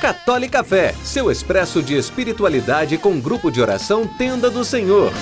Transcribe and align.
Católica 0.00 0.64
Fé, 0.64 0.94
seu 1.04 1.30
expresso 1.30 1.82
de 1.82 1.94
espiritualidade 1.94 2.96
com 2.96 3.20
grupo 3.20 3.50
de 3.50 3.60
oração 3.60 4.06
Tenda 4.06 4.50
do 4.50 4.64
Senhor. 4.64 5.12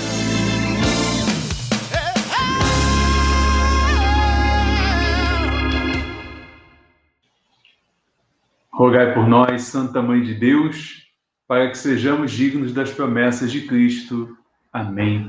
Rogai 8.73 9.13
por 9.13 9.27
nós, 9.27 9.63
Santa 9.63 10.01
Mãe 10.01 10.23
de 10.23 10.35
Deus, 10.35 11.09
para 11.49 11.69
que 11.69 11.77
sejamos 11.77 12.31
dignos 12.31 12.73
das 12.73 12.93
promessas 12.93 13.51
de 13.51 13.63
Cristo. 13.63 14.39
Amém. 14.73 15.29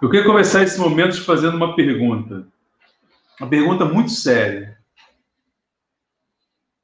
Eu 0.00 0.08
queria 0.08 0.24
começar 0.24 0.62
esse 0.62 0.78
momento 0.78 1.20
fazendo 1.24 1.56
uma 1.56 1.74
pergunta. 1.74 2.46
Uma 3.40 3.50
pergunta 3.50 3.84
muito 3.84 4.12
séria. 4.12 4.77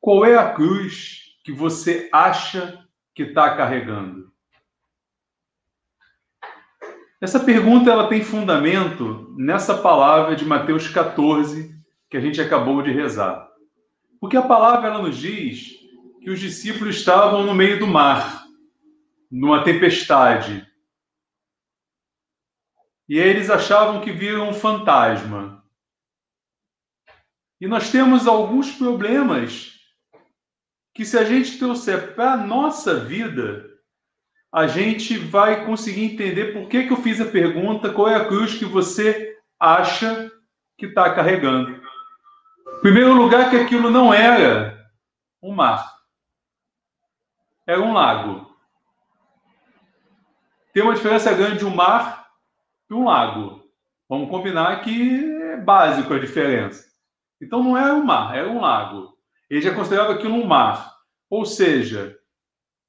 Qual 0.05 0.23
é 0.27 0.37
a 0.37 0.53
cruz 0.53 1.35
que 1.43 1.51
você 1.51 2.11
acha 2.13 2.87
que 3.15 3.23
está 3.23 3.57
carregando? 3.57 4.31
Essa 7.19 7.41
pergunta 7.41 7.91
ela 7.91 8.07
tem 8.07 8.23
fundamento 8.23 9.35
nessa 9.39 9.79
palavra 9.79 10.37
de 10.37 10.45
Mateus 10.45 10.89
14 10.89 11.75
que 12.11 12.19
a 12.19 12.21
gente 12.21 12.39
acabou 12.39 12.83
de 12.83 12.93
rezar. 12.93 13.49
Porque 14.21 14.37
a 14.37 14.43
palavra 14.43 14.91
ela 14.91 15.01
nos 15.01 15.17
diz 15.17 15.71
que 16.21 16.29
os 16.29 16.39
discípulos 16.39 16.97
estavam 16.97 17.43
no 17.47 17.55
meio 17.55 17.79
do 17.79 17.87
mar, 17.87 18.45
numa 19.31 19.65
tempestade. 19.65 20.71
E 23.09 23.17
eles 23.17 23.49
achavam 23.49 24.03
que 24.03 24.13
viram 24.13 24.51
um 24.51 24.53
fantasma. 24.53 25.65
E 27.59 27.67
nós 27.67 27.91
temos 27.91 28.27
alguns 28.27 28.71
problemas 28.73 29.74
que, 30.95 31.05
se 31.05 31.19
a 31.19 31.25
gente 31.25 31.59
trouxer 31.59 32.15
para 32.15 32.33
a 32.33 32.37
nossa 32.37 33.01
vida, 33.01 33.69
a 34.53 34.69
gente 34.69 35.19
vai 35.19 35.67
conseguir 35.67 36.05
entender 36.05 36.53
por 36.53 36.69
que, 36.69 36.85
que 36.85 36.93
eu 36.93 37.03
fiz 37.03 37.21
a 37.21 37.27
pergunta: 37.27 37.91
qual 37.91 38.09
é 38.09 38.15
a 38.15 38.25
cruz 38.25 38.55
que 38.55 38.65
você 38.65 39.37
acha 39.59 40.31
que 40.79 40.87
está 40.87 41.13
carregando? 41.13 41.83
primeiro 42.81 43.15
lugar, 43.15 43.49
que 43.49 43.57
aquilo 43.57 43.91
não 43.91 44.13
era 44.13 44.87
um 45.43 45.53
mar, 45.55 45.91
era 47.67 47.81
um 47.81 47.95
lago. 47.95 48.55
Tem 50.71 50.83
uma 50.83 50.95
diferença 50.95 51.33
grande 51.33 51.61
de 51.61 51.65
um 51.65 51.75
mar 51.75 52.27
e 52.91 52.93
um 52.93 53.07
lago. 53.07 53.63
Vamos 54.07 54.29
combinar 54.29 54.83
que 54.83 55.25
é 55.25 55.57
básico 55.57 56.13
a 56.13 56.19
diferença. 56.19 56.87
Então 57.41 57.63
não 57.63 57.75
era 57.75 57.95
um 57.95 58.05
mar, 58.05 58.37
era 58.37 58.51
um 58.51 58.61
lago. 58.61 59.14
Ele 59.49 59.61
já 59.61 59.75
considerava 59.75 60.15
aquilo 60.15 60.35
um 60.35 60.47
mar. 60.47 60.95
Ou 61.29 61.45
seja, 61.45 62.17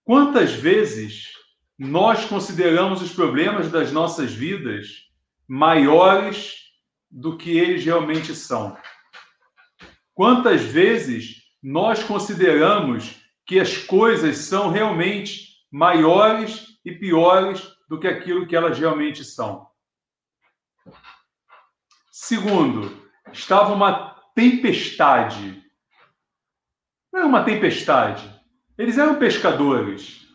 quantas 0.04 0.54
vezes 0.54 1.32
nós 1.78 2.26
consideramos 2.26 3.02
os 3.02 3.12
problemas 3.12 3.72
das 3.72 3.92
nossas 3.92 4.34
vidas 4.34 5.10
maiores 5.48 6.56
do 7.10 7.38
que 7.38 7.58
eles 7.58 7.84
realmente 7.84 8.34
são? 8.36 8.78
Quantas 10.14 10.62
vezes 10.62 11.44
nós 11.62 12.02
consideramos 12.02 13.16
que 13.46 13.60
as 13.60 13.78
coisas 13.78 14.38
são 14.38 14.72
realmente 14.72 15.56
maiores 15.72 16.80
e 16.86 16.92
piores 16.92 17.68
do 17.90 18.00
que 18.00 18.08
aquilo 18.08 18.48
que 18.48 18.56
elas 18.56 18.80
realmente 18.80 19.26
são? 19.26 19.68
Segundo, 22.10 23.10
estava 23.34 23.74
uma 23.74 24.16
tempestade. 24.34 25.65
Não 27.16 27.22
era 27.22 27.30
uma 27.30 27.46
tempestade. 27.46 28.30
Eles 28.78 28.98
eram 28.98 29.16
pescadores. 29.16 30.28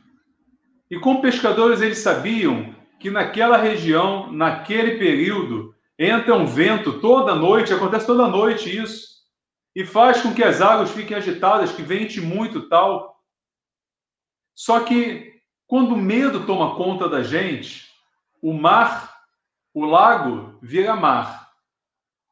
E 0.90 0.98
como 0.98 1.20
pescadores, 1.20 1.82
eles 1.82 1.98
sabiam 1.98 2.74
que 2.98 3.10
naquela 3.10 3.58
região, 3.58 4.32
naquele 4.32 4.96
período, 4.96 5.74
entra 5.98 6.34
um 6.34 6.46
vento 6.46 6.98
toda 6.98 7.34
noite, 7.34 7.74
acontece 7.74 8.06
toda 8.06 8.26
noite 8.26 8.74
isso 8.74 9.10
e 9.76 9.84
faz 9.84 10.22
com 10.22 10.32
que 10.32 10.42
as 10.42 10.62
águas 10.62 10.90
fiquem 10.90 11.18
agitadas, 11.18 11.70
que 11.70 11.82
vente 11.82 12.18
muito 12.18 12.66
tal. 12.66 13.22
Só 14.54 14.80
que 14.80 15.34
quando 15.66 15.92
o 15.92 15.98
medo 15.98 16.46
toma 16.46 16.76
conta 16.76 17.10
da 17.10 17.22
gente, 17.22 17.90
o 18.40 18.54
mar, 18.54 19.18
o 19.74 19.84
lago 19.84 20.58
vira 20.62 20.96
mar. 20.96 21.50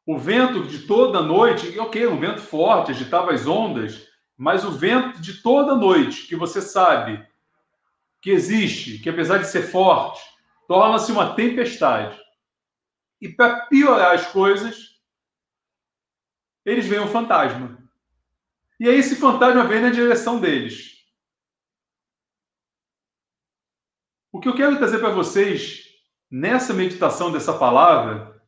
O 0.06 0.16
vento 0.16 0.62
de 0.62 0.86
toda 0.86 1.20
noite, 1.20 1.78
ok, 1.78 2.06
um 2.06 2.19
vento 2.19 2.41
forte, 2.41 2.92
agitava 2.92 3.32
as 3.32 3.47
ondas, 3.47 4.07
mas 4.38 4.65
o 4.65 4.71
vento 4.71 5.21
de 5.21 5.43
toda 5.43 5.75
noite, 5.75 6.28
que 6.28 6.37
você 6.37 6.62
sabe 6.62 7.28
que 8.22 8.31
existe, 8.31 8.99
que 9.00 9.10
apesar 9.10 9.38
de 9.38 9.49
ser 9.49 9.62
forte, 9.62 10.22
torna-se 10.69 11.10
uma 11.10 11.34
tempestade. 11.34 12.16
E 13.21 13.28
para 13.28 13.66
piorar 13.66 14.15
as 14.15 14.28
coisas, 14.28 15.03
eles 16.65 16.87
veem 16.87 17.03
um 17.03 17.09
fantasma. 17.09 17.77
E 18.78 18.88
aí 18.88 18.97
esse 18.97 19.16
fantasma 19.16 19.65
vem 19.65 19.81
na 19.81 19.91
direção 19.91 20.41
deles. 20.41 21.04
O 24.31 24.38
que 24.38 24.48
eu 24.48 24.54
quero 24.54 24.78
trazer 24.78 25.00
para 25.00 25.10
vocês 25.10 25.84
nessa 26.31 26.72
meditação 26.72 27.32
dessa 27.32 27.59
palavra 27.59 28.41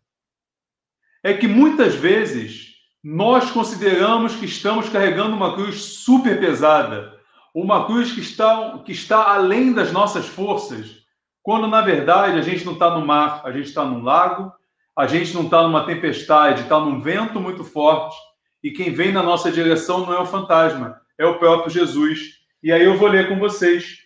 é 1.20 1.36
que 1.36 1.48
muitas 1.48 1.96
vezes 1.96 2.69
nós 3.02 3.50
consideramos 3.50 4.36
que 4.36 4.44
estamos 4.44 4.88
carregando 4.88 5.34
uma 5.34 5.54
cruz 5.54 5.82
super 5.82 6.38
pesada, 6.38 7.18
uma 7.54 7.86
cruz 7.86 8.12
que 8.12 8.20
está, 8.20 8.78
que 8.84 8.92
está 8.92 9.32
além 9.32 9.72
das 9.72 9.90
nossas 9.90 10.26
forças, 10.26 11.00
quando 11.42 11.66
na 11.66 11.80
verdade 11.80 12.38
a 12.38 12.42
gente 12.42 12.64
não 12.64 12.74
está 12.74 12.90
no 12.90 13.04
mar, 13.04 13.40
a 13.44 13.50
gente 13.50 13.68
está 13.68 13.84
num 13.84 14.02
lago, 14.02 14.52
a 14.96 15.06
gente 15.06 15.32
não 15.34 15.44
está 15.44 15.62
numa 15.62 15.86
tempestade, 15.86 16.62
está 16.62 16.78
num 16.78 17.00
vento 17.00 17.40
muito 17.40 17.64
forte, 17.64 18.16
e 18.62 18.70
quem 18.70 18.92
vem 18.92 19.12
na 19.12 19.22
nossa 19.22 19.50
direção 19.50 20.04
não 20.04 20.12
é 20.12 20.20
o 20.20 20.26
fantasma, 20.26 21.00
é 21.18 21.24
o 21.24 21.38
próprio 21.38 21.70
Jesus. 21.70 22.40
E 22.62 22.70
aí 22.70 22.84
eu 22.84 22.98
vou 22.98 23.08
ler 23.08 23.28
com 23.28 23.38
vocês. 23.38 24.00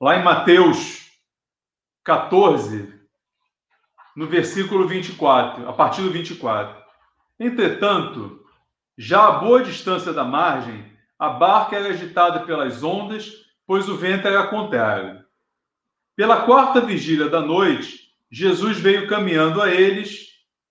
Lá 0.00 0.16
em 0.16 0.24
Mateus 0.24 1.08
14, 2.04 2.92
no 4.16 4.26
versículo 4.26 4.88
24, 4.88 5.68
a 5.68 5.72
partir 5.72 6.02
do 6.02 6.10
24. 6.10 6.80
Entretanto, 7.40 8.44
já 8.98 9.26
a 9.26 9.32
boa 9.38 9.62
distância 9.62 10.12
da 10.12 10.22
margem, 10.22 10.84
a 11.18 11.30
barca 11.30 11.74
era 11.74 11.88
agitada 11.88 12.40
pelas 12.40 12.82
ondas, 12.82 13.32
pois 13.66 13.88
o 13.88 13.96
vento 13.96 14.28
era 14.28 14.48
contrário. 14.48 15.24
Pela 16.14 16.42
quarta 16.44 16.82
vigília 16.82 17.30
da 17.30 17.40
noite, 17.40 18.12
Jesus 18.30 18.78
veio 18.78 19.08
caminhando 19.08 19.62
a 19.62 19.70
eles, 19.70 20.28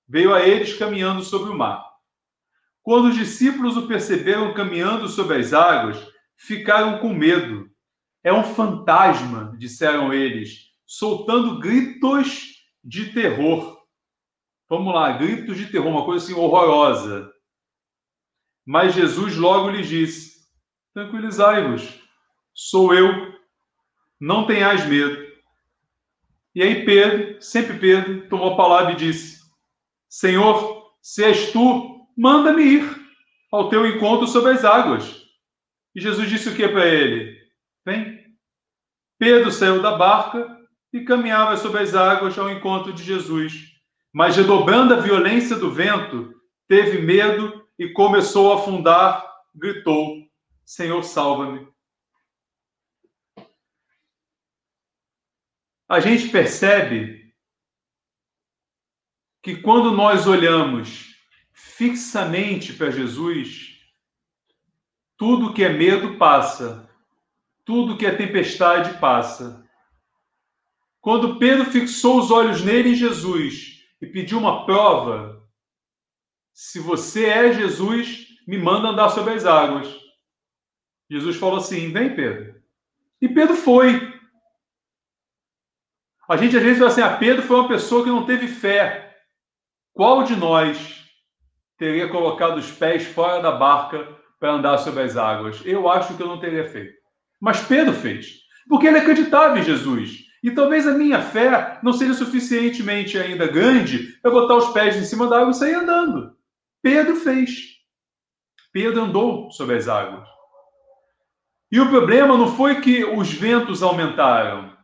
veio 0.07 0.31
a 0.31 0.47
eles 0.47 0.77
caminhando 0.77 1.23
sobre 1.23 1.49
o 1.49 1.57
mar. 1.57 1.83
Quando 2.83 3.09
os 3.09 3.15
discípulos 3.15 3.75
o 3.75 3.87
perceberam 3.87 4.53
caminhando 4.53 5.07
sobre 5.07 5.37
as 5.37 5.53
águas, 5.53 5.97
ficaram 6.37 6.99
com 6.99 7.15
medo. 7.15 7.67
É 8.23 8.31
um 8.31 8.43
fantasma, 8.43 9.55
disseram 9.57 10.13
eles, 10.13 10.71
soltando 10.85 11.57
gritos 11.57 12.63
de 12.83 13.11
terror. 13.11 13.78
Vamos 14.69 14.93
lá, 14.93 15.11
gritos 15.13 15.57
de 15.57 15.65
terror, 15.65 15.87
uma 15.87 16.05
coisa 16.05 16.23
assim 16.23 16.39
horrorosa. 16.39 17.33
Mas 18.63 18.93
Jesus 18.93 19.35
logo 19.35 19.71
lhes 19.71 19.87
disse: 19.87 20.47
Tranquilizai-vos, 20.93 21.99
sou 22.53 22.93
eu, 22.93 23.33
não 24.19 24.45
tenhais 24.45 24.85
medo. 24.85 25.27
E 26.53 26.61
aí 26.61 26.85
Pedro, 26.85 27.41
sempre 27.41 27.79
Pedro, 27.79 28.29
tomou 28.29 28.53
a 28.53 28.57
palavra 28.57 28.91
e 28.91 28.95
disse: 28.95 29.41
Senhor, 30.07 30.93
se 31.01 31.23
és 31.23 31.51
tu, 31.51 32.07
manda-me 32.15 32.61
ir 32.61 32.99
ao 33.51 33.69
teu 33.69 33.87
encontro 33.87 34.27
sobre 34.27 34.51
as 34.51 34.63
águas. 34.63 35.25
E 35.95 36.01
Jesus 36.01 36.29
disse 36.29 36.47
o 36.47 36.55
que 36.55 36.67
para 36.67 36.85
ele? 36.85 37.35
Vem. 37.83 38.19
Pedro 39.17 39.51
saiu 39.51 39.81
da 39.81 39.97
barca 39.97 40.59
e 40.93 41.01
caminhava 41.01 41.57
sobre 41.57 41.81
as 41.81 41.95
águas 41.95 42.37
ao 42.37 42.51
encontro 42.51 42.93
de 42.93 43.03
Jesus. 43.03 43.78
Mas, 44.13 44.35
redobrando 44.35 44.93
a 44.93 44.99
violência 44.99 45.55
do 45.55 45.71
vento, 45.71 46.33
teve 46.67 47.01
medo 47.01 47.65
e 47.77 47.89
começou 47.89 48.51
a 48.51 48.55
afundar, 48.61 49.25
gritou: 49.55 50.23
Senhor, 50.65 51.03
salva-me. 51.03 51.67
a 55.89 55.99
gente 55.99 56.29
percebe 56.29 57.33
que 59.41 59.55
quando 59.55 59.91
nós 59.91 60.27
olhamos 60.27 61.15
fixamente 61.51 62.73
para 62.73 62.91
Jesus, 62.91 63.75
tudo 65.17 65.53
que 65.53 65.63
é 65.63 65.69
medo 65.69 66.15
passa, 66.17 66.87
tudo 67.65 67.97
que 67.97 68.05
é 68.05 68.15
tempestade 68.15 68.99
passa. 68.99 69.67
Quando 71.01 71.39
Pedro 71.39 71.65
fixou 71.65 72.19
os 72.19 72.29
olhos 72.29 72.63
nele 72.63 72.89
em 72.89 72.95
Jesus 72.95 73.68
e 74.01 74.07
pediu 74.07 74.37
uma 74.37 74.65
prova, 74.65 75.47
se 76.53 76.79
você 76.79 77.25
é 77.25 77.53
Jesus, 77.53 78.27
me 78.47 78.57
manda 78.57 78.89
andar 78.89 79.09
sobre 79.09 79.33
as 79.33 79.45
águas. 79.45 79.87
Jesus 81.09 81.37
falou 81.37 81.57
assim: 81.57 81.91
vem, 81.91 82.15
Pedro. 82.15 82.61
E 83.21 83.27
Pedro 83.27 83.55
foi. 83.55 84.13
A 86.27 86.37
gente 86.37 86.55
às 86.55 86.63
vezes 86.63 86.77
fala 86.77 86.91
assim: 86.91 87.01
ah, 87.01 87.17
Pedro 87.17 87.43
foi 87.43 87.57
uma 87.57 87.67
pessoa 87.67 88.03
que 88.03 88.09
não 88.09 88.25
teve 88.25 88.47
fé. 88.47 89.17
Qual 89.93 90.23
de 90.23 90.35
nós 90.35 91.03
teria 91.77 92.09
colocado 92.09 92.57
os 92.57 92.71
pés 92.71 93.05
fora 93.05 93.41
da 93.41 93.51
barca 93.51 94.17
para 94.39 94.53
andar 94.53 94.77
sobre 94.77 95.03
as 95.03 95.17
águas? 95.17 95.61
Eu 95.65 95.89
acho 95.89 96.15
que 96.15 96.23
eu 96.23 96.27
não 96.27 96.39
teria 96.39 96.69
feito. 96.69 96.93
Mas 97.39 97.61
Pedro 97.61 97.93
fez, 97.93 98.41
porque 98.67 98.87
ele 98.87 98.99
acreditava 98.99 99.57
em 99.57 99.63
Jesus. 99.63 100.28
E 100.43 100.51
talvez 100.51 100.87
a 100.87 100.93
minha 100.93 101.21
fé 101.21 101.79
não 101.83 101.93
seja 101.93 102.13
suficientemente 102.13 103.17
ainda 103.17 103.47
grande 103.47 104.17
para 104.21 104.31
botar 104.31 104.55
os 104.55 104.69
pés 104.69 104.95
em 104.95 105.03
cima 105.03 105.27
da 105.27 105.39
água 105.39 105.51
e 105.51 105.55
sair 105.55 105.75
andando. 105.75 106.35
Pedro 106.81 107.15
fez. 107.17 107.77
Pedro 108.71 109.01
andou 109.01 109.51
sobre 109.51 109.75
as 109.75 109.87
águas. 109.87 110.27
E 111.71 111.79
o 111.79 111.89
problema 111.89 112.37
não 112.37 112.55
foi 112.55 112.81
que 112.81 113.03
os 113.03 113.31
ventos 113.31 113.83
aumentaram. 113.83 114.75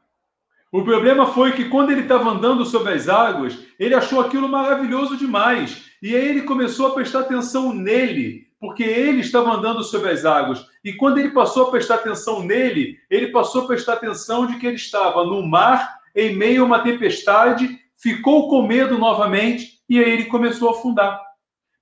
O 0.72 0.84
problema 0.84 1.28
foi 1.28 1.54
que 1.54 1.70
quando 1.70 1.92
ele 1.92 2.02
estava 2.02 2.30
andando 2.30 2.66
sobre 2.66 2.94
as 2.94 3.08
águas, 3.08 3.58
ele 3.80 3.96
achou 3.96 4.20
aquilo 4.20 4.50
maravilhoso 4.50 5.16
demais. 5.16 5.90
E 6.02 6.16
aí 6.16 6.28
ele 6.28 6.42
começou 6.42 6.88
a 6.88 6.94
prestar 6.94 7.22
atenção 7.22 7.74
nele, 7.74 8.45
porque 8.60 8.84
ele 8.84 9.22
estava 9.22 9.52
andando 9.52 9.84
sobre 9.84 10.12
as 10.12 10.26
águas. 10.26 10.66
E 10.84 10.94
quando 10.94 11.18
ele 11.18 11.32
passou 11.32 11.68
a 11.68 11.72
prestar 11.72 11.96
atenção 11.96 12.44
nele, 12.44 12.98
ele 13.10 13.28
passou 13.28 13.64
a 13.64 13.68
prestar 13.68 13.94
atenção 13.94 14.48
de 14.48 14.58
que 14.58 14.66
ele 14.66 14.76
estava 14.76 15.24
no 15.24 15.46
mar, 15.46 16.00
em 16.16 16.36
meio 16.36 16.64
a 16.64 16.66
uma 16.66 16.80
tempestade, 16.80 17.80
ficou 17.98 18.50
com 18.50 18.66
medo 18.66 18.98
novamente, 18.98 19.82
e 19.90 20.00
aí 20.00 20.12
ele 20.12 20.26
começou 20.26 20.70
a 20.70 20.72
afundar. 20.72 21.22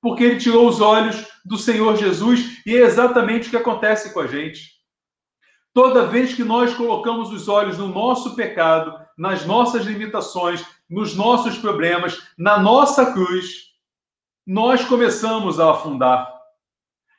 Porque 0.02 0.24
ele 0.24 0.38
tirou 0.38 0.68
os 0.68 0.81
olhos 0.81 1.28
do 1.46 1.58
Senhor 1.58 1.96
Jesus, 1.96 2.62
e 2.66 2.76
é 2.76 2.81
exatamente 2.81 3.48
o 3.48 3.52
que 3.52 3.58
acontece 3.58 4.14
com 4.14 4.19
a 4.19 4.28
gente. 4.28 4.74
Toda 5.74 6.06
vez 6.06 6.34
que 6.34 6.44
nós 6.44 6.74
colocamos 6.76 7.31
os 7.31 7.48
olhos 7.48 7.78
no 7.78 7.88
nosso 7.88 8.36
pecado, 8.36 9.00
nas 9.18 9.46
nossas 9.46 9.86
limitações, 9.86 10.64
nos 10.90 11.16
nossos 11.16 11.58
problemas, 11.58 12.22
na 12.38 12.60
nossa 12.60 13.12
cruz, 13.12 13.74
nós 14.46 14.84
começamos 14.86 15.60
a 15.60 15.72
afundar. 15.72 16.32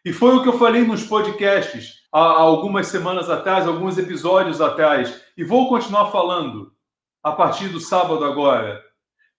E 0.05 0.13
foi 0.13 0.37
o 0.37 0.43
que 0.43 0.49
eu 0.49 0.59
falei 0.59 0.85
nos 0.85 1.03
podcasts 1.03 2.03
há 2.13 2.21
algumas 2.21 2.89
semanas 2.89 3.31
atrás, 3.31 3.67
alguns 3.67 3.97
episódios 3.97 4.61
atrás, 4.61 5.25
e 5.35 5.43
vou 5.43 5.67
continuar 5.67 6.11
falando 6.11 6.75
a 7.23 7.33
partir 7.33 7.69
do 7.69 7.81
sábado 7.81 8.23
agora. 8.23 8.85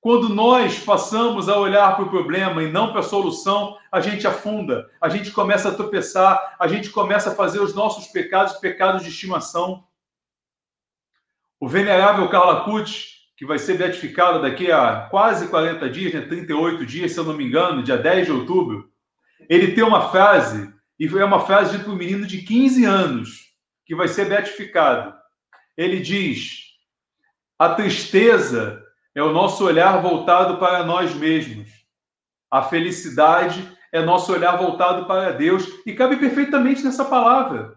Quando 0.02 0.28
nós 0.28 0.80
passamos 0.80 1.50
a 1.50 1.58
olhar 1.60 1.96
para 1.96 2.06
o 2.06 2.10
problema 2.10 2.64
e 2.64 2.72
não 2.72 2.92
para 2.92 3.02
a 3.02 3.04
solução, 3.04 3.78
a 3.92 4.00
gente 4.00 4.26
afunda, 4.26 4.90
a 5.00 5.08
gente 5.08 5.30
começa 5.32 5.70
a 5.70 5.74
tropeçar, 5.74 6.56
a 6.60 6.68
gente 6.68 6.90
começa 6.90 7.30
a 7.30 7.36
fazer 7.36 7.60
os 7.60 7.76
nossos 7.76 8.08
pecados 8.08 8.54
pecados 8.54 9.04
de 9.04 9.10
estimação. 9.10 9.84
O 11.60 11.68
venerável 11.68 12.28
Carla 12.28 12.64
Pucci, 12.66 13.06
que 13.38 13.46
vai 13.46 13.60
ser 13.60 13.78
beatificado 13.78 14.42
daqui 14.42 14.72
a 14.72 15.08
quase 15.12 15.48
40 15.48 15.88
dias, 15.92 16.14
né, 16.14 16.22
38 16.22 16.86
dias, 16.88 17.12
se 17.12 17.20
eu 17.20 17.24
não 17.24 17.36
me 17.36 17.46
engano, 17.46 17.84
dia 17.84 17.98
10 17.98 18.26
de 18.26 18.32
outubro, 18.32 18.95
ele 19.50 19.74
tem 19.74 19.84
uma 19.84 20.10
frase, 20.10 20.74
e 21.00 21.08
é 21.08 21.26
uma 21.26 21.46
frase 21.46 21.80
para 21.80 21.92
um 21.92 21.96
menino 21.96 22.26
de 22.26 22.42
15 22.42 22.86
anos, 22.86 23.46
que 23.86 23.96
vai 23.96 24.08
ser 24.08 24.30
beatificado. 24.30 25.14
Ele 25.78 26.00
diz: 26.00 26.62
A 27.60 27.70
tristeza 27.70 28.82
é 29.14 29.22
o 29.22 29.32
nosso 29.32 29.64
olhar 29.66 30.02
voltado 30.02 30.58
para 30.58 30.84
nós 30.84 31.14
mesmos. 31.14 31.70
A 32.50 32.64
felicidade 32.64 33.70
é 33.92 34.02
nosso 34.02 34.32
olhar 34.32 34.58
voltado 34.58 35.06
para 35.06 35.32
Deus. 35.32 35.66
E 35.86 35.94
cabe 35.94 36.18
perfeitamente 36.18 36.84
nessa 36.84 37.06
palavra. 37.06 37.76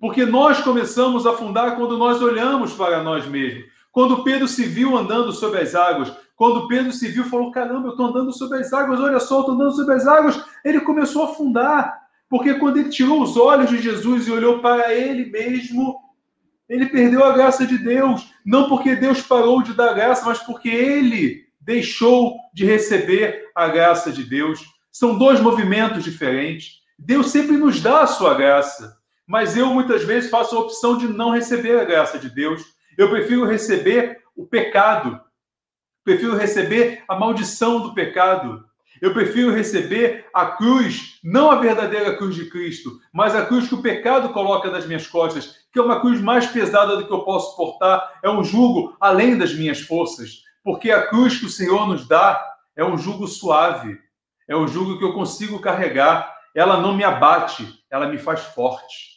Porque 0.00 0.24
nós 0.24 0.60
começamos 0.60 1.26
a 1.26 1.30
afundar 1.30 1.76
quando 1.76 1.98
nós 1.98 2.22
olhamos 2.22 2.72
para 2.72 3.02
nós 3.02 3.26
mesmos. 3.26 3.70
Quando 3.92 4.22
Pedro 4.22 4.46
se 4.46 4.64
viu 4.64 4.96
andando 4.96 5.32
sobre 5.32 5.60
as 5.60 5.74
águas, 5.74 6.12
quando 6.40 6.66
Pedro 6.66 6.90
se 6.90 7.06
viu, 7.06 7.24
falou: 7.24 7.50
Caramba, 7.50 7.88
eu 7.88 7.90
estou 7.90 8.06
andando 8.06 8.32
sobre 8.32 8.60
as 8.60 8.72
águas, 8.72 8.98
olha 8.98 9.20
só, 9.20 9.40
estou 9.40 9.54
andando 9.54 9.76
sobre 9.76 9.94
as 9.94 10.06
águas. 10.06 10.42
Ele 10.64 10.80
começou 10.80 11.24
a 11.26 11.30
afundar, 11.32 12.00
porque 12.30 12.54
quando 12.54 12.78
ele 12.78 12.88
tirou 12.88 13.22
os 13.22 13.36
olhos 13.36 13.68
de 13.68 13.76
Jesus 13.76 14.26
e 14.26 14.30
olhou 14.30 14.58
para 14.60 14.90
ele 14.94 15.26
mesmo, 15.26 16.00
ele 16.66 16.86
perdeu 16.86 17.22
a 17.22 17.32
graça 17.34 17.66
de 17.66 17.76
Deus. 17.76 18.32
Não 18.42 18.70
porque 18.70 18.96
Deus 18.96 19.20
parou 19.20 19.62
de 19.62 19.74
dar 19.74 19.92
graça, 19.92 20.24
mas 20.24 20.38
porque 20.38 20.70
ele 20.70 21.44
deixou 21.60 22.38
de 22.54 22.64
receber 22.64 23.50
a 23.54 23.68
graça 23.68 24.10
de 24.10 24.24
Deus. 24.24 24.64
São 24.90 25.18
dois 25.18 25.40
movimentos 25.40 26.02
diferentes. 26.02 26.76
Deus 26.98 27.30
sempre 27.30 27.58
nos 27.58 27.82
dá 27.82 28.00
a 28.00 28.06
sua 28.06 28.32
graça, 28.32 28.96
mas 29.26 29.58
eu 29.58 29.66
muitas 29.66 30.04
vezes 30.04 30.30
faço 30.30 30.56
a 30.56 30.60
opção 30.60 30.96
de 30.96 31.06
não 31.06 31.32
receber 31.32 31.78
a 31.78 31.84
graça 31.84 32.18
de 32.18 32.30
Deus. 32.30 32.62
Eu 32.96 33.10
prefiro 33.10 33.44
receber 33.44 34.22
o 34.34 34.46
pecado 34.46 35.20
prefiro 36.10 36.36
receber 36.36 37.04
a 37.06 37.14
maldição 37.14 37.80
do 37.80 37.94
pecado. 37.94 38.64
Eu 39.00 39.14
prefiro 39.14 39.52
receber 39.52 40.26
a 40.34 40.46
cruz, 40.46 41.20
não 41.22 41.50
a 41.50 41.60
verdadeira 41.60 42.16
cruz 42.16 42.34
de 42.34 42.50
Cristo, 42.50 42.98
mas 43.12 43.34
a 43.34 43.46
cruz 43.46 43.68
que 43.68 43.74
o 43.76 43.82
pecado 43.82 44.30
coloca 44.30 44.68
nas 44.70 44.86
minhas 44.86 45.06
costas, 45.06 45.54
que 45.72 45.78
é 45.78 45.82
uma 45.82 46.00
cruz 46.00 46.20
mais 46.20 46.46
pesada 46.46 46.96
do 46.96 47.06
que 47.06 47.12
eu 47.12 47.20
posso 47.20 47.56
portar, 47.56 48.18
é 48.24 48.28
um 48.28 48.42
jugo 48.42 48.96
além 49.00 49.38
das 49.38 49.54
minhas 49.54 49.80
forças, 49.80 50.42
porque 50.64 50.90
a 50.90 51.06
cruz 51.06 51.38
que 51.38 51.46
o 51.46 51.50
Senhor 51.50 51.86
nos 51.86 52.08
dá 52.08 52.44
é 52.76 52.84
um 52.84 52.98
jugo 52.98 53.28
suave, 53.28 53.96
é 54.48 54.56
um 54.56 54.66
jugo 54.66 54.98
que 54.98 55.04
eu 55.04 55.12
consigo 55.12 55.60
carregar, 55.60 56.34
ela 56.54 56.80
não 56.80 56.96
me 56.96 57.04
abate, 57.04 57.84
ela 57.88 58.08
me 58.08 58.18
faz 58.18 58.40
forte. 58.40 59.10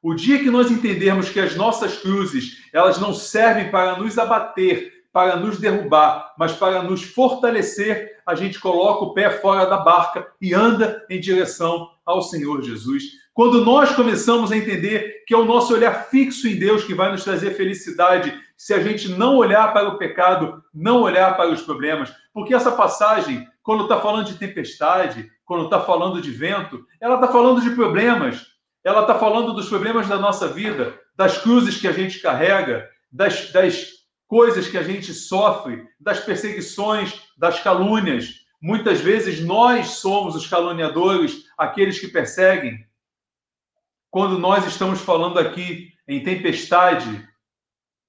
O 0.00 0.14
dia 0.14 0.38
que 0.38 0.50
nós 0.50 0.70
entendermos 0.70 1.28
que 1.28 1.40
as 1.40 1.56
nossas 1.56 1.98
cruzes, 1.98 2.62
elas 2.72 2.98
não 2.98 3.12
servem 3.12 3.68
para 3.68 3.96
nos 3.98 4.16
abater, 4.16 4.95
para 5.16 5.36
nos 5.36 5.58
derrubar, 5.58 6.34
mas 6.36 6.52
para 6.52 6.82
nos 6.82 7.02
fortalecer, 7.02 8.18
a 8.26 8.34
gente 8.34 8.60
coloca 8.60 9.02
o 9.02 9.14
pé 9.14 9.30
fora 9.30 9.64
da 9.64 9.78
barca 9.78 10.30
e 10.38 10.52
anda 10.52 11.06
em 11.08 11.18
direção 11.18 11.88
ao 12.04 12.20
Senhor 12.20 12.60
Jesus. 12.60 13.02
Quando 13.32 13.64
nós 13.64 13.96
começamos 13.96 14.52
a 14.52 14.56
entender 14.58 15.24
que 15.26 15.32
é 15.32 15.36
o 15.38 15.46
nosso 15.46 15.72
olhar 15.72 16.10
fixo 16.10 16.46
em 16.46 16.58
Deus 16.58 16.84
que 16.84 16.92
vai 16.92 17.10
nos 17.10 17.24
trazer 17.24 17.52
felicidade, 17.52 18.38
se 18.58 18.74
a 18.74 18.82
gente 18.82 19.08
não 19.08 19.36
olhar 19.36 19.72
para 19.72 19.88
o 19.88 19.96
pecado, 19.96 20.62
não 20.74 21.00
olhar 21.00 21.34
para 21.34 21.48
os 21.48 21.62
problemas, 21.62 22.12
porque 22.34 22.54
essa 22.54 22.72
passagem, 22.72 23.48
quando 23.62 23.84
está 23.84 23.98
falando 23.98 24.26
de 24.26 24.34
tempestade, 24.34 25.30
quando 25.46 25.64
está 25.64 25.80
falando 25.80 26.20
de 26.20 26.30
vento, 26.30 26.84
ela 27.00 27.14
está 27.14 27.28
falando 27.28 27.62
de 27.62 27.70
problemas, 27.70 28.48
ela 28.84 29.00
está 29.00 29.14
falando 29.14 29.54
dos 29.54 29.70
problemas 29.70 30.08
da 30.08 30.18
nossa 30.18 30.46
vida, 30.46 30.92
das 31.16 31.38
cruzes 31.38 31.80
que 31.80 31.88
a 31.88 31.92
gente 31.92 32.20
carrega, 32.20 32.86
das, 33.10 33.50
das 33.50 33.96
coisas 34.26 34.68
que 34.68 34.76
a 34.76 34.82
gente 34.82 35.12
sofre, 35.14 35.86
das 36.00 36.20
perseguições, 36.20 37.22
das 37.36 37.60
calúnias. 37.60 38.46
Muitas 38.60 39.00
vezes 39.00 39.40
nós 39.40 39.88
somos 39.98 40.34
os 40.34 40.46
caluniadores, 40.46 41.44
aqueles 41.56 41.98
que 41.98 42.08
perseguem. 42.08 42.84
Quando 44.10 44.38
nós 44.38 44.66
estamos 44.66 45.00
falando 45.00 45.38
aqui 45.38 45.92
em 46.08 46.22
tempestade, 46.22 47.28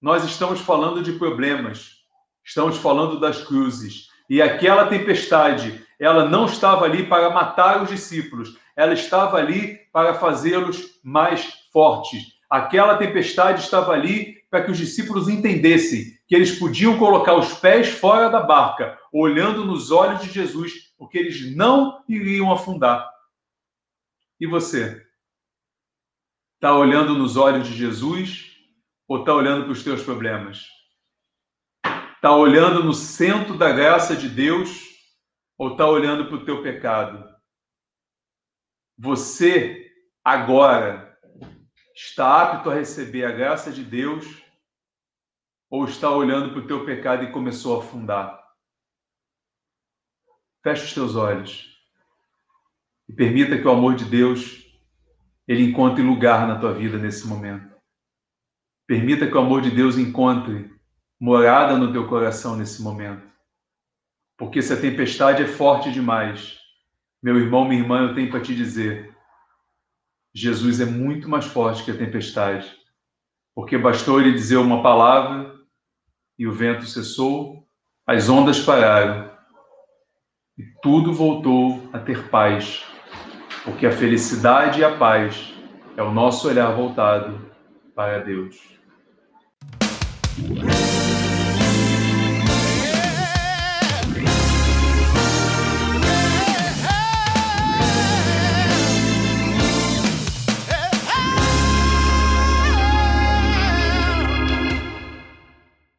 nós 0.02 0.24
estamos 0.24 0.62
falando 0.62 1.02
de 1.02 1.14
problemas, 1.14 1.98
estamos 2.44 2.78
falando 2.78 3.20
das 3.20 3.44
cruzes. 3.44 4.10
E 4.30 4.42
aquela 4.42 4.88
tempestade, 4.88 5.86
ela 6.00 6.28
não 6.28 6.46
estava 6.46 6.86
ali 6.86 7.06
para 7.06 7.30
matar 7.30 7.82
os 7.82 7.90
discípulos, 7.90 8.58
ela 8.76 8.94
estava 8.94 9.38
ali 9.38 9.80
para 9.92 10.14
fazê-los 10.14 11.00
mais 11.04 11.68
fortes. 11.72 12.38
Aquela 12.50 12.98
tempestade 12.98 13.62
estava 13.62 13.92
ali 13.92 14.37
para 14.50 14.64
que 14.64 14.72
os 14.72 14.78
discípulos 14.78 15.28
entendessem 15.28 16.18
que 16.28 16.36
eles 16.36 16.58
podiam 16.58 16.98
colocar 16.98 17.36
os 17.36 17.54
pés 17.54 17.90
fora 17.90 18.30
da 18.30 18.42
barca, 18.42 18.98
olhando 19.12 19.66
nos 19.66 19.92
olhos 19.92 20.22
de 20.22 20.32
Jesus, 20.32 20.94
porque 20.98 21.18
eles 21.18 21.56
não 21.56 22.04
iriam 22.08 22.52
afundar. 22.52 23.10
E 24.40 24.48
você? 24.48 25.06
Está 26.56 26.76
olhando 26.76 27.14
nos 27.14 27.38
olhos 27.38 27.68
de 27.68 27.76
Jesus 27.76 28.52
ou 29.08 29.20
está 29.20 29.34
olhando 29.34 29.64
para 29.64 29.72
os 29.72 29.84
teus 29.84 30.04
problemas? 30.04 30.66
Está 32.16 32.36
olhando 32.36 32.84
no 32.84 32.94
centro 32.94 33.58
da 33.58 33.72
graça 33.72 34.16
de 34.16 34.28
Deus 34.28 34.88
ou 35.58 35.72
está 35.72 35.88
olhando 35.88 36.26
para 36.26 36.36
o 36.36 36.46
teu 36.46 36.64
pecado? 36.64 37.28
Você 38.98 39.92
agora 40.24 41.07
está 41.98 42.44
apto 42.44 42.70
a 42.70 42.76
receber 42.76 43.26
a 43.26 43.32
graça 43.32 43.72
de 43.72 43.84
Deus 43.84 44.44
ou 45.68 45.84
está 45.84 46.12
olhando 46.12 46.52
para 46.52 46.60
o 46.60 46.68
teu 46.68 46.86
pecado 46.86 47.24
e 47.24 47.32
começou 47.32 47.76
a 47.76 47.84
afundar? 47.84 48.40
Feche 50.64 50.86
os 50.86 50.94
teus 50.94 51.16
olhos 51.16 51.76
e 53.10 53.14
permita 53.14 53.58
que 53.58 53.66
o 53.66 53.72
amor 53.72 53.96
de 53.96 54.06
Deus 54.06 54.64
ele 55.48 55.64
encontre 55.64 56.04
lugar 56.04 56.48
na 56.48 56.60
tua 56.60 56.72
vida 56.72 57.00
nesse 57.00 57.26
momento. 57.26 57.76
Permita 58.86 59.26
que 59.26 59.34
o 59.34 59.40
amor 59.40 59.62
de 59.62 59.72
Deus 59.72 59.98
encontre 59.98 60.72
morada 61.20 61.78
no 61.78 61.92
teu 61.92 62.08
coração 62.08 62.56
nesse 62.56 62.82
momento. 62.82 63.28
Porque 64.38 64.62
se 64.62 64.72
a 64.72 64.80
tempestade 64.80 65.42
é 65.42 65.48
forte 65.48 65.92
demais, 65.92 66.60
Meu 67.20 67.36
irmão, 67.38 67.68
minha 67.68 67.82
irmã, 67.82 68.04
eu 68.04 68.14
tenho 68.14 68.30
para 68.30 68.42
te 68.42 68.56
dizer: 68.56 69.17
Jesus 70.40 70.80
é 70.80 70.86
muito 70.86 71.28
mais 71.28 71.46
forte 71.46 71.84
que 71.84 71.90
a 71.90 71.98
tempestade, 71.98 72.72
porque 73.56 73.76
bastou 73.76 74.22
ele 74.22 74.34
dizer 74.34 74.58
uma 74.58 74.84
palavra 74.84 75.52
e 76.38 76.46
o 76.46 76.54
vento 76.54 76.86
cessou, 76.86 77.68
as 78.06 78.30
ondas 78.30 78.60
pararam 78.60 79.32
e 80.56 80.64
tudo 80.84 81.12
voltou 81.12 81.90
a 81.92 81.98
ter 81.98 82.30
paz, 82.30 82.86
porque 83.64 83.88
a 83.88 83.92
felicidade 83.92 84.82
e 84.82 84.84
a 84.84 84.96
paz 84.96 85.56
é 85.98 86.04
o 86.04 86.12
nosso 86.12 86.48
olhar 86.48 86.72
voltado 86.72 87.52
para 87.96 88.20
Deus. 88.20 88.78